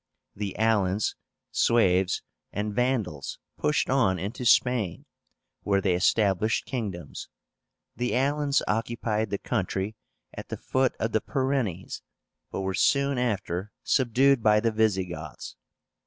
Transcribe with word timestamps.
The 0.35 0.57
Alans, 0.57 1.15
Sueves, 1.53 2.23
and 2.51 2.73
Vandals 2.73 3.37
pushed 3.55 3.87
on 3.87 4.17
into 4.17 4.45
Spain, 4.45 5.05
where 5.61 5.79
they 5.79 5.93
established 5.93 6.65
kingdoms. 6.65 7.29
The 7.95 8.15
Alans 8.15 8.63
occupied 8.67 9.29
the 9.29 9.37
country 9.37 9.95
at 10.33 10.49
the 10.49 10.57
foot 10.57 10.95
of 10.99 11.11
the 11.11 11.21
Pyrenees, 11.21 12.01
but 12.49 12.61
were 12.61 12.73
soon 12.73 13.19
after 13.19 13.73
subdued 13.83 14.41
by 14.41 14.59
the 14.59 14.71
Visigoths. 14.71 15.55